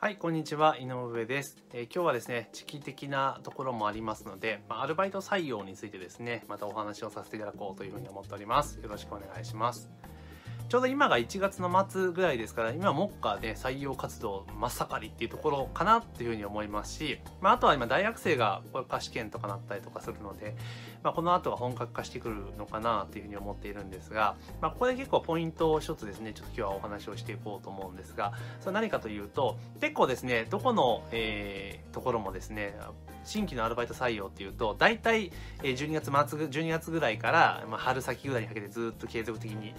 [0.00, 0.76] はい、こんにちは。
[0.78, 8.78] 井上です、えー、今日はですね、時期的なところもありますので、まあ、アルバイト採用についてですね、またお話をさせていただこうというふうに思っております。
[8.80, 9.90] よろしくお願いします。
[10.68, 20.54] ちょうど今が1月の末ぐらいですから、今、目下で採用活動真っ盛りっていうところかなっていうふうに思いますし、まあ、あとは今、大学生が国家試験とかなったりとかするので、
[21.02, 32.76] まあ、この後は本格化してくるのかなっていうふうに思っているんですが、まあ、ここで結構ポイントを一つですね、ちょっと今日はお話をしていこうと思うんですが、それ何かというと、結構ですね、どこの、えー、ところもですね、
[33.28, 35.30] 新規のアルバイト採用っていうと、大体
[35.62, 39.74] 12月末、12月ぐらいから、まあ、春先ぐらいにかけてずっと継続的に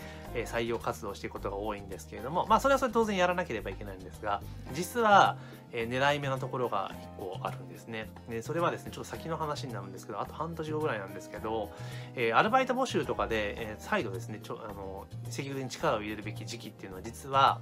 [0.45, 4.41] 採用活動していくことが多いんですけれども、まあ、それはそれ当然やらなければいけないんですが、
[4.73, 5.38] 実は、
[5.71, 8.09] え、狙い目のところが1個あるんですね。
[8.27, 11.71] で、それはですね、ちょっと先の話になるんですけど、あと半年後ぐらいなんですけど、
[12.16, 17.62] え、アルバイト募集とかで、え、再度ですね、ちょあの積極的に力を入れるべき時期っていうのは実は、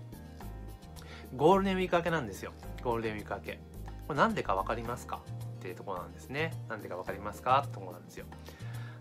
[1.36, 2.54] ゴールデンウィーク明けなんですよ。
[2.82, 3.60] ゴールデンウィーク明け。
[4.08, 5.20] これなんでか分かりますか？
[5.68, 6.54] っていうところなんですね。
[6.70, 7.60] なんでか分かりますか？
[7.60, 8.26] ってところなんですよ。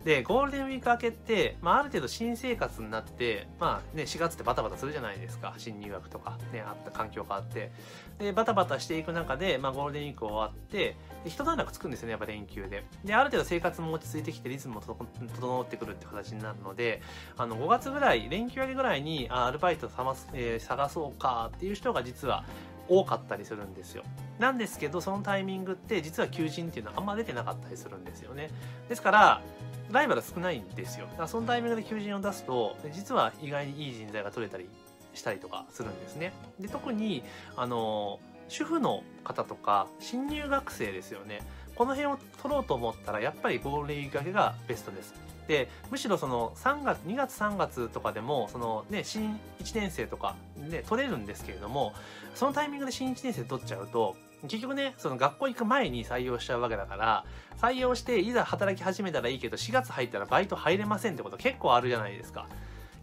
[0.05, 5.55] で、ゴールデンウィーク明けって、まあ、ある程度新生活になって、まあね、4月ってバタバタするじゃないですか。
[5.59, 7.73] 新入学とかね、あった環境があって。
[8.21, 12.85] で、バタバタしていく中で、まあ、ゴールデンウィーク終わって、一段落つくんですよね、やっぱ連休で。
[13.05, 17.03] で、ある程度生活も落ち着いてきて、リズムも整ってくるって形になるので、
[17.37, 22.45] あの、5月ぐらい、連休明けぐらいに、あアルバイト探す、えー、探そうかっていう人が実は
[22.89, 24.05] 多かったりするんですよ。
[24.39, 28.51] なんですけど、そのタイミングって実は求人っていうのはあんま出てなかったりするんですよね。
[28.89, 29.43] ですから、
[29.91, 31.07] ライバル少ないんですよ。
[31.07, 34.69] だからそのタイミングで求人を出すと、実は意外にいい人材が取れたり
[35.15, 36.33] したりとかするんですね。
[36.61, 37.23] で、特に、
[37.57, 41.41] あの、主婦の方とか、新入学生ですよね。
[41.77, 45.15] この辺を取ろうと思ったら、やっぱりゴールデンウィーク明けがベストです。
[45.47, 51.93] で、むしろその3月、2月3月とかでも、そのね、新1年生とかね、取れるんですけれども、
[52.35, 57.25] そのタイミングで新1年生取っちゃうと、結局ね、その学校行く前に採用しちゃうわけだから、
[57.61, 62.47] 採用していざ働き始めたらいいけど、4月入ったらバイト入れませんってこと結構あるじゃないですか。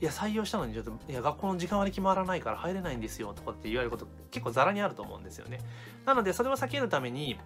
[0.02, 5.60] いや、採用したのにちょっと、いや、学校の時間割決まらないから入れないんですよとかって言われること結構ザラにあると思うんですよね。
[6.06, 7.40] なので、それを避けるために、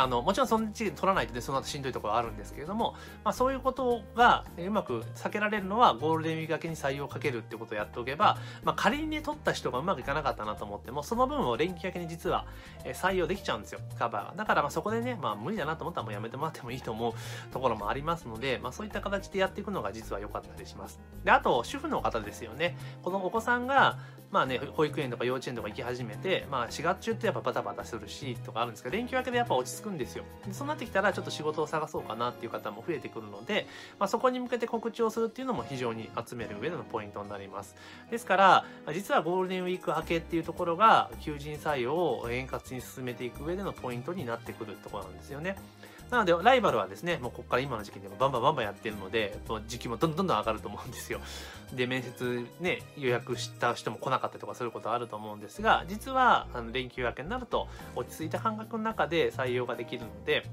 [0.00, 2.94] あの、もちろんそのうち取らないとね、その後しんどいところあるんですけれども、
[3.24, 12.46] まあそういうことがうまく避けられるのはゴールデンウィーク明けに採用をかけるってことをやっておけば、まあ仮にね、取った人がうまくいかなかったなと思っても、その分を連休明けに実は
[12.84, 14.34] 採用できちゃうんですよ、カバーが。
[14.36, 17.12] だからまあそこでね、まあ無理だなと思ったらもうやめてもらってもいいと思う
[17.52, 21.00] ところもありますので、まあそういった形でやっていくのが実は良かったりします。
[21.24, 22.76] で、あと、主婦の方ですよね。
[23.02, 23.98] このお子さんが、
[24.30, 30.24] まあね、保育園とか幼稚園とか行き始めて、まあ4月中ってやっぱバタバタするし、とかあるんですけど、連休明けでやっぱ落ち着くんですよ。
[30.46, 33.66] でそうなってきたらちょっと仕事を探そうかなっていう方も増えてくるので、
[33.98, 37.74] まあそこに向けて告知をするっていうのも非常に集める上でのポイントになります。
[38.10, 45.56] ですから、実はゴールデンウィーク明けっていうところが、求人採用を円滑に進めていく上でのポイントになってくるところなんですよね。
[46.10, 51.20] なので、ライバルはですね、もうここから今の時期でもバンバンバンバンやってるので、もう時期もどんどんどん上がると思うんですよ。
[51.74, 60.44] で、面接ね、予約した人も来なかったとかすることはあると思うんですが、実は、あの、連休明けになると、落ち着いた半額の中で採用ができるので、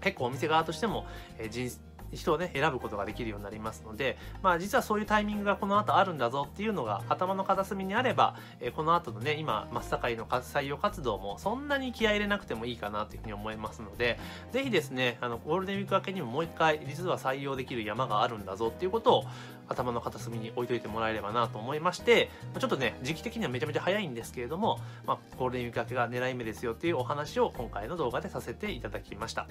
[0.00, 1.06] 結構お店側としても、
[1.38, 1.70] えー、人
[2.12, 14.18] 人をね、選ぶことができるようになりますので、まあ実はそういうタイミングがこの後あるんだぞっていうのが頭の片隅にあれば、え、この後のね、今、真っ盛りの採用活動もそんなに気合い入れなくてもいいかなというふうに思いますので、
[14.52, 19.24] ぜひですね、あの、ゴールデンウィーク明けにももう一回、実は採用できる山があるんだぞっていうことを
[19.68, 29.46] 頭の片隅に置いといてもらえればなと思いまして、ちょっとね、時期的にはめちゃめちゃ早いんですけれども、まあ、ゴールデンウィーク明けが狙い目ですよっていうお話を今回の動画でさせていただきました。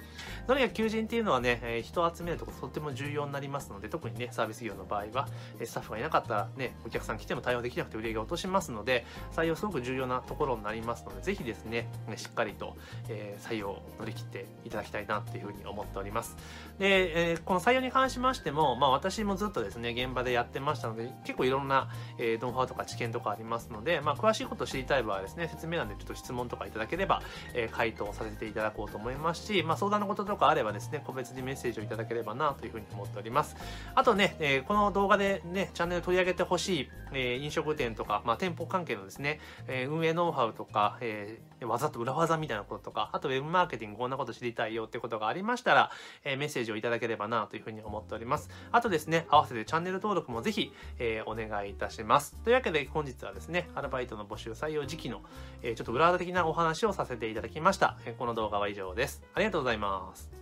[0.46, 5.28] とにかく求人っていうのはね、人を集めるとことても重要になりますので、特にね、サービス業の場合は、
[5.64, 9.04] スタッフがいなかったらね、お客さん来ても対応できなくて売り上げを落としますので、
[9.34, 12.76] 採用すごく重要なところになりますので、ぜひですね、しっかりと、
[13.08, 16.36] え、採用を乗り切っていただきたいなっていうふうに思っております。
[16.78, 21.88] で、え、この採用に関しましても、まあ私もずっとですね、現場でやってましたので、結構いろんな、
[22.18, 27.22] えー、ノウハウとか知見とかありますので、まあ詳しいことを知りたい場合はですね、説明欄でちょっと質問とかいただければ、
[27.54, 33.56] え、回答させていただこうと思いますし、まあ相談のこととかあればですね、個別にメッセージをいただければななというふうに思っております。
[33.94, 45.90] あとね、えー、この動画でね、チャンネル取り上げてほしい、えー、飲食店とか、まあ店舗関係のですね、えー、運営ノウハウとか、えー、わざと裏技みたいなこととか、あとウェブマーケティングこんなこと知りたいよってことがありましたら、
[46.24, 48.50] えー、メッセージをいただければなというふうに思っております。
[48.72, 52.36] あとですね、合わせてチャンネル登録もぜひ、えー、お願いいたします。
[52.44, 55.22] というわけで本日はですね、アルバイトの募集採用時期の、
[55.62, 57.98] えー、ちょっと裏技的なお話をさせていただきました。
[58.04, 59.22] え、この動画は以上です。
[59.34, 60.41] ありがとうございます。